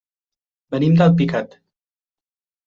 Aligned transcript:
Venim 0.75 0.95
d'Alpicat. 1.01 1.53